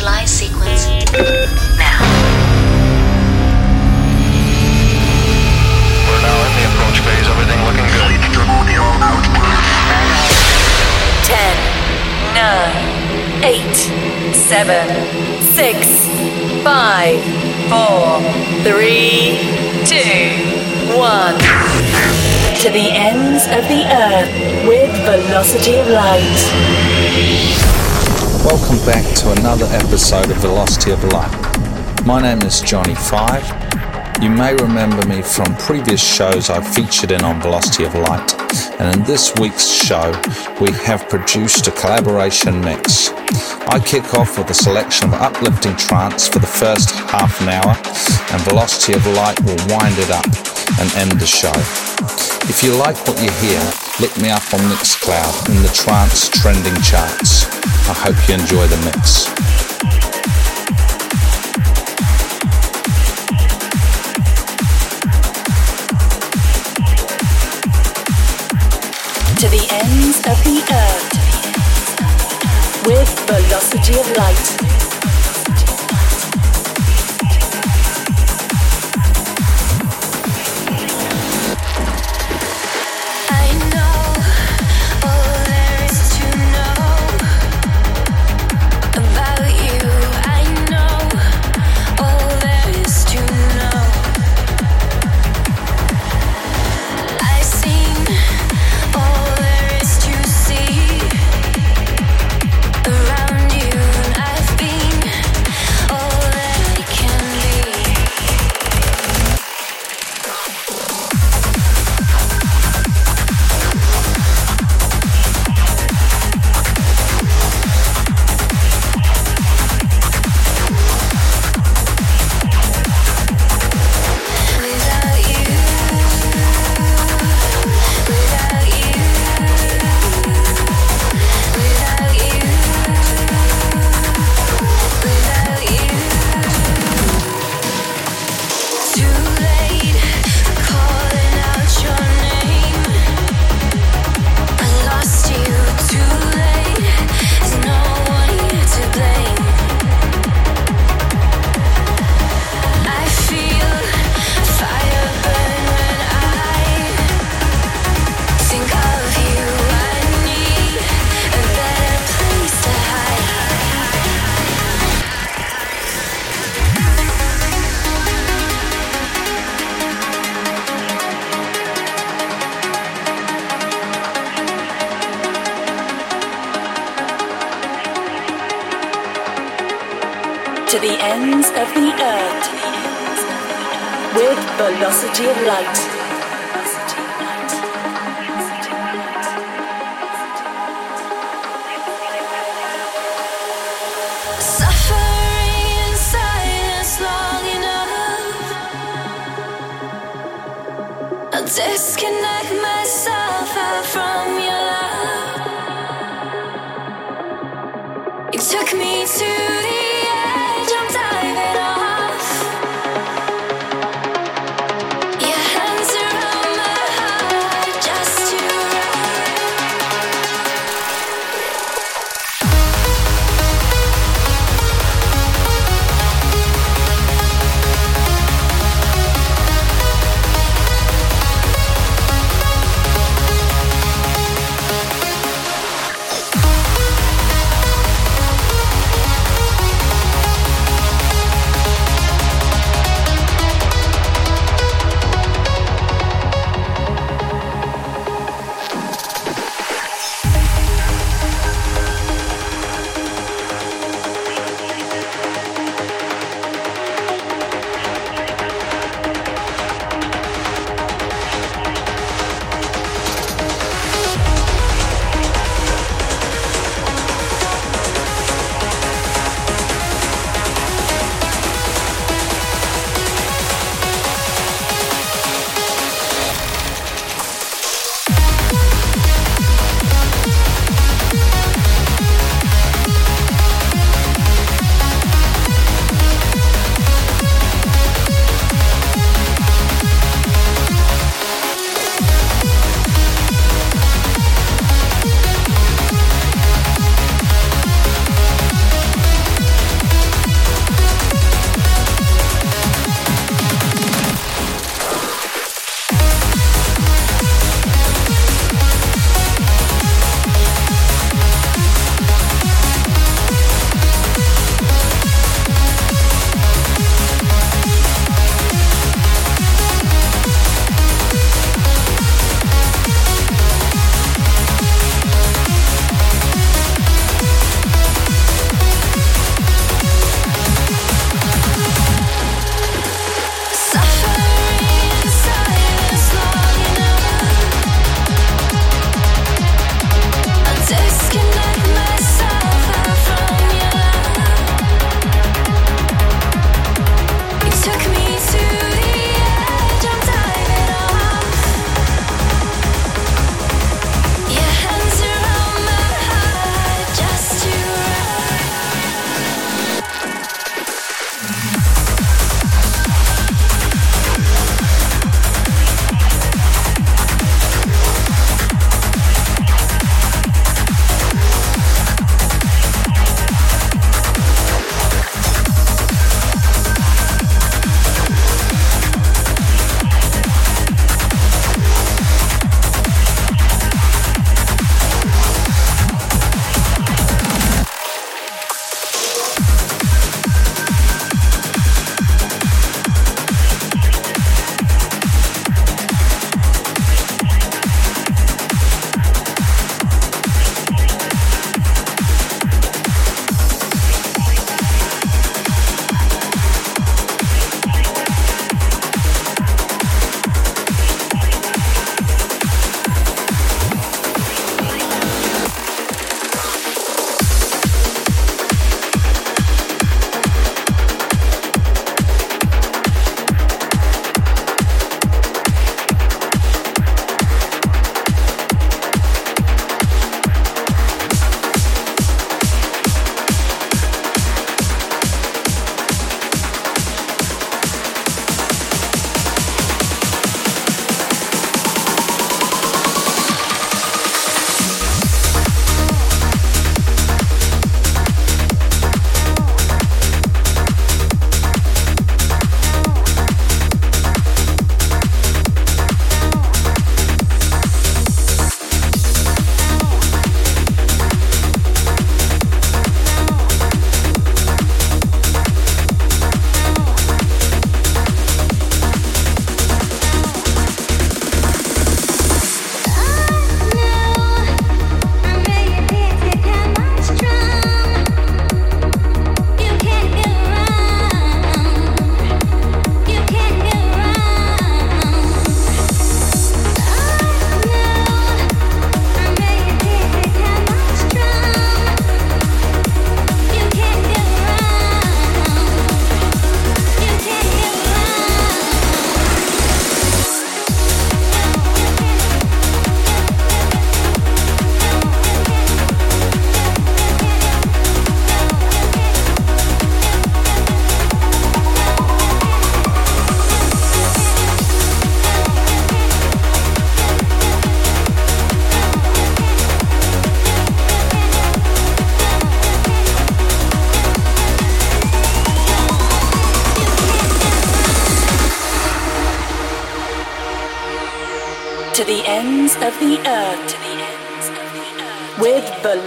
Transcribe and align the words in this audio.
Initialize 0.00 0.28
sequence 0.28 0.88
now. 1.76 2.00
We're 6.08 6.22
now 6.24 6.40
in 6.40 6.52
the 6.56 6.64
approach 6.72 7.04
phase. 7.04 7.28
Everything 7.28 7.60
looking 7.68 7.84
good. 7.92 8.08
10, 11.26 11.36
9, 12.32 13.44
8, 13.44 13.76
7, 14.34 14.88
6, 15.52 15.76
5, 16.64 17.20
4, 17.68 18.24
3, 18.64 19.36
2, 19.84 20.96
1. 20.96 21.38
To 22.56 22.68
the 22.70 22.88
ends 22.90 23.44
of 23.48 23.68
the 23.68 23.84
earth 23.84 24.32
with 24.66 24.90
velocity 25.04 25.76
of 25.76 25.88
light. 25.88 27.50
Welcome 28.44 28.78
back 28.86 29.04
to 29.16 29.32
another 29.32 29.66
episode 29.66 30.30
of 30.30 30.38
Velocity 30.38 30.92
of 30.92 31.04
Light. 31.12 32.06
My 32.06 32.22
name 32.22 32.40
is 32.40 32.62
Johnny 32.62 32.94
Five. 32.94 33.44
You 34.22 34.30
may 34.30 34.54
remember 34.54 35.06
me 35.06 35.20
from 35.20 35.54
previous 35.56 36.02
shows 36.02 36.48
I've 36.48 36.66
featured 36.66 37.10
in 37.10 37.22
on 37.22 37.42
Velocity 37.42 37.84
of 37.84 37.94
Light, 37.94 38.32
and 38.80 38.96
in 38.96 39.04
this 39.04 39.34
week's 39.38 39.66
show, 39.66 40.10
we 40.58 40.72
have 40.84 41.06
produced 41.10 41.68
a 41.68 41.70
collaboration 41.72 42.62
mix. 42.62 43.10
I 43.68 43.78
kick 43.84 44.14
off 44.14 44.38
with 44.38 44.48
a 44.48 44.54
selection 44.54 45.08
of 45.08 45.20
uplifting 45.20 45.76
trance 45.76 46.26
for 46.26 46.38
the 46.38 46.46
first 46.46 46.90
half 46.92 47.42
an 47.42 47.50
hour, 47.50 47.76
and 48.32 48.42
Velocity 48.48 48.94
of 48.94 49.06
Light 49.08 49.38
will 49.42 49.58
wind 49.68 49.98
it 49.98 50.10
up 50.10 50.59
and 50.78 50.92
end 50.96 51.12
the 51.20 51.26
show. 51.26 51.52
If 52.48 52.62
you 52.62 52.74
like 52.74 52.96
what 53.06 53.20
you 53.22 53.30
hear, 53.42 53.60
look 54.00 54.16
me 54.18 54.30
up 54.30 54.42
on 54.54 54.60
Mixcloud 54.70 55.48
in 55.48 55.62
the 55.62 55.68
trance 55.68 56.28
trending 56.28 56.74
charts. 56.82 57.46
I 57.88 57.94
hope 57.94 58.16
you 58.28 58.34
enjoy 58.34 58.66
the 58.66 58.76
mix. 58.84 59.24
To 69.40 69.48
the 69.48 69.66
ends 69.70 70.18
of 70.26 70.36
the 70.44 70.62
earth 70.70 71.10
with 72.86 73.08
velocity 73.26 73.98
of 73.98 74.06
light. 74.16 74.89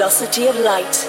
velocity 0.03 0.47
of 0.47 0.57
light. 0.57 1.02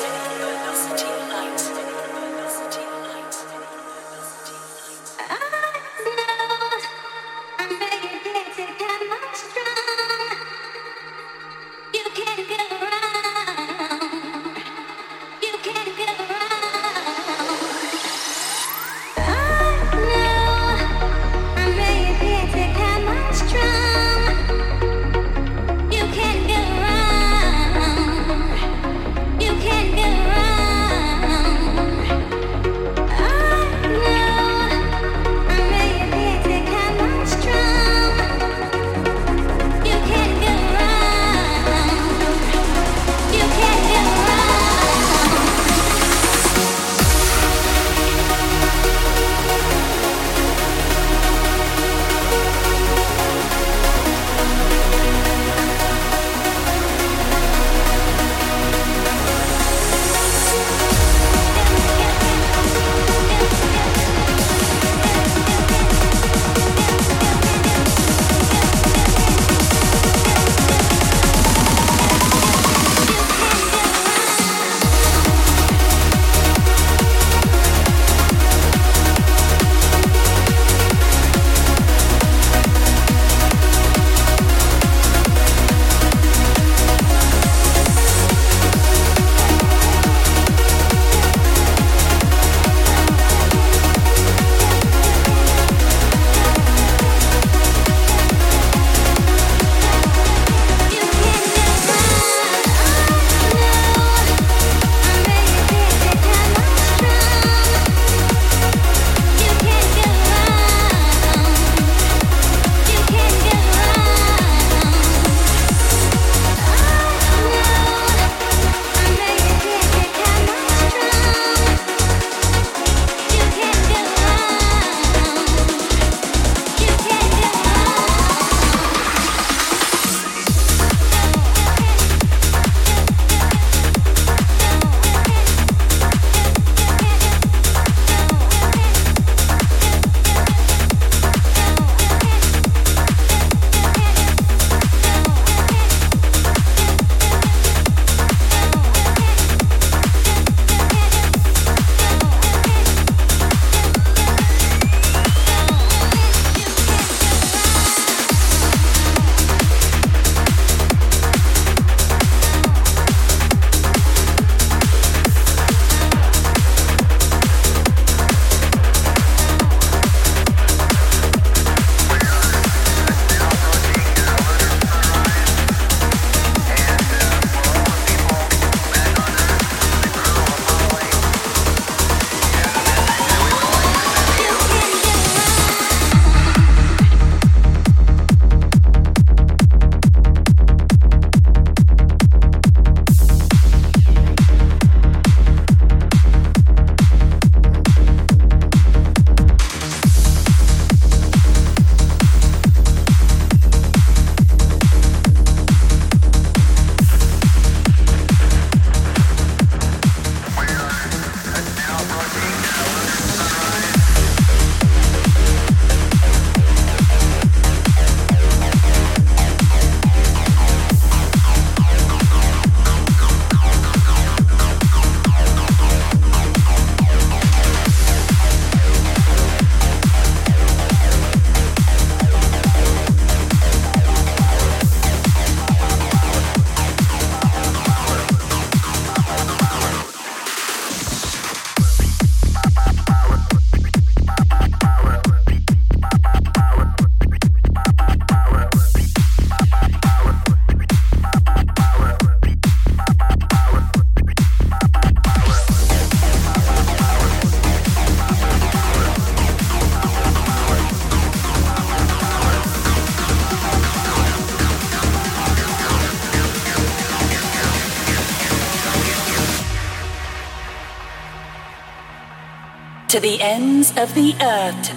ends 273.84 273.98
of 273.98 274.14
the 274.14 274.34
earth 274.40 274.94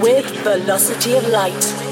with 0.00 0.26
velocity 0.42 1.14
of 1.14 1.28
light. 1.28 1.89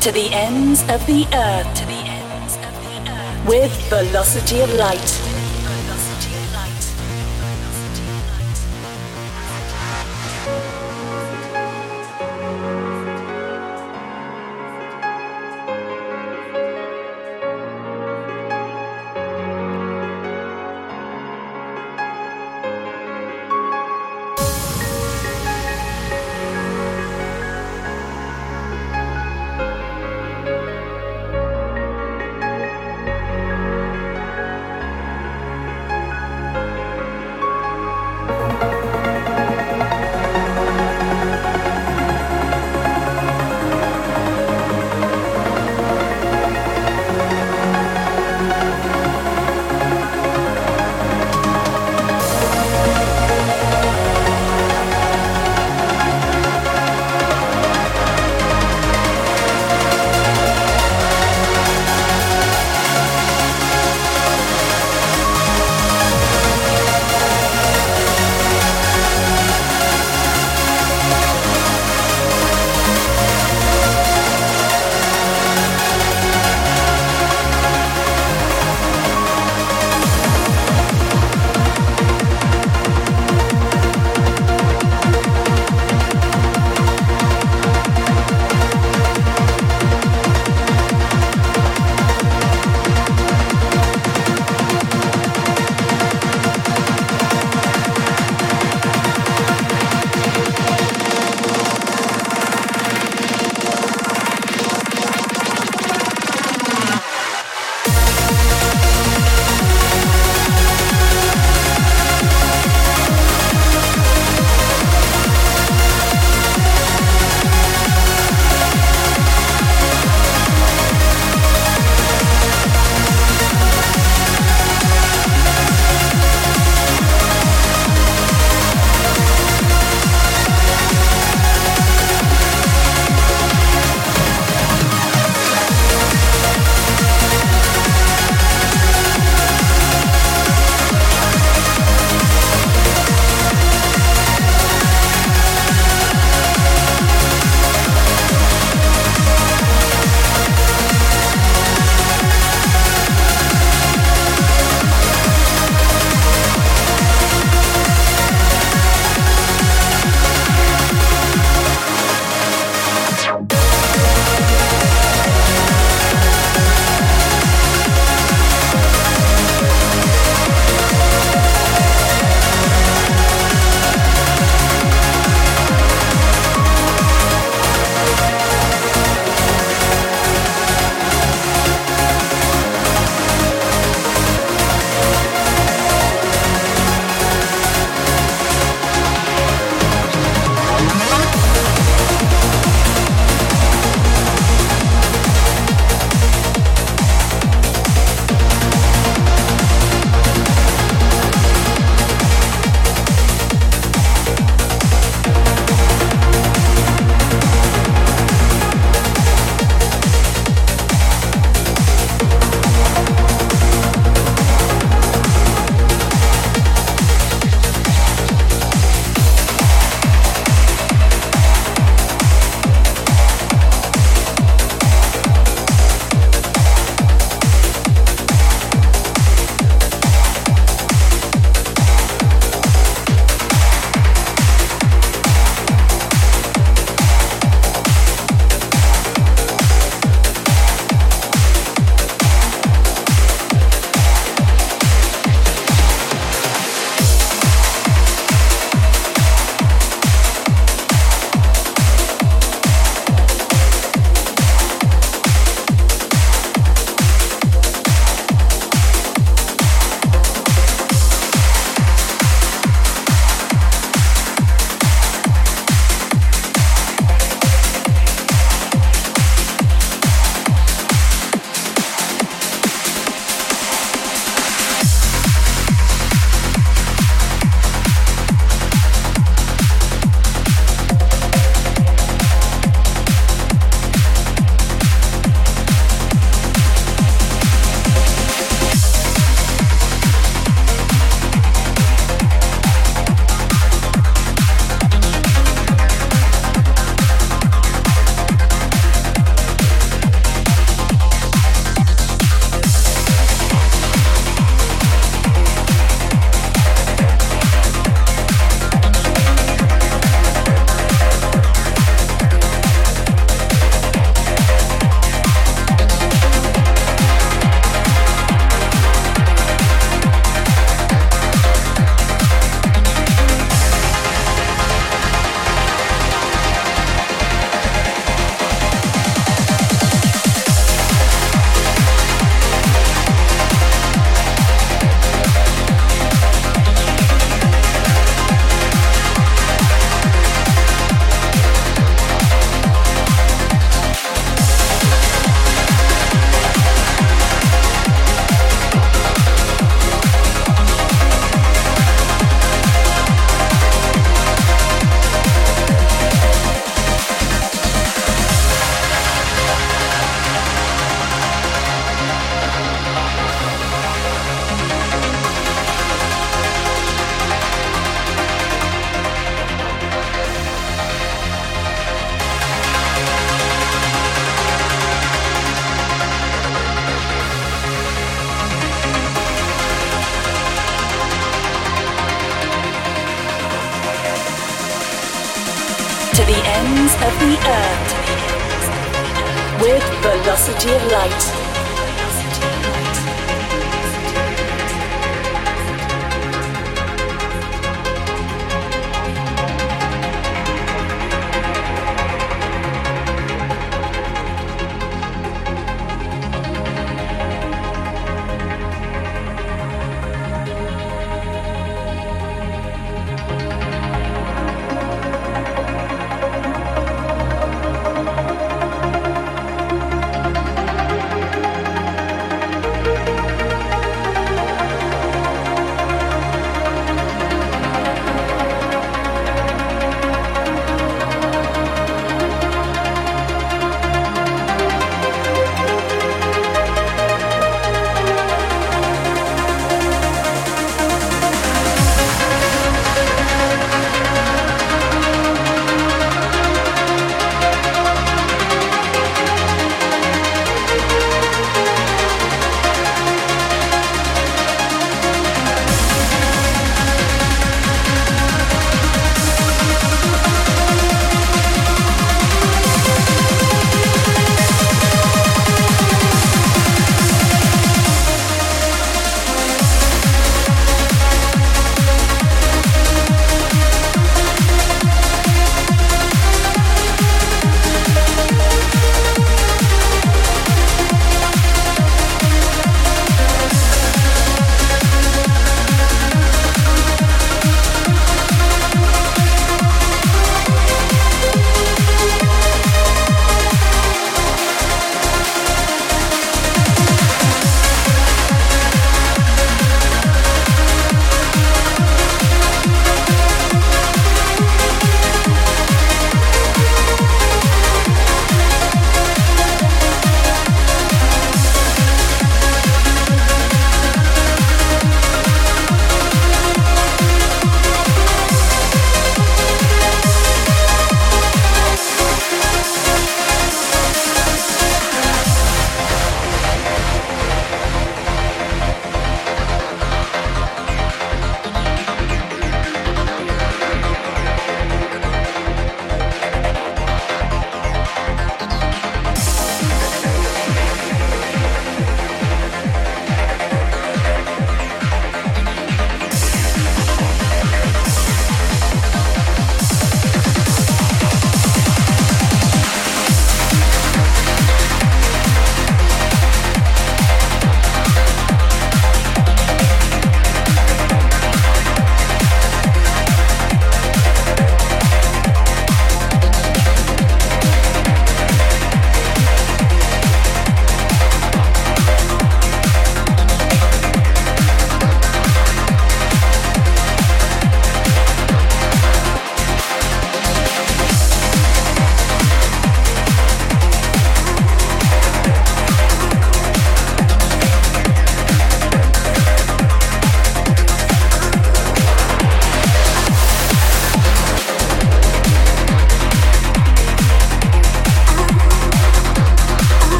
To 0.00 0.10
the 0.12 0.32
ends 0.32 0.80
of 0.88 1.04
the 1.06 1.26
earth, 1.34 1.74
to 1.74 1.84
the 1.84 1.92
ends 1.92 2.56
of 2.56 2.72
the 2.84 3.10
earth, 3.12 3.46
with 3.46 3.70
velocity 3.90 4.60
of 4.60 4.72
light. 4.72 5.19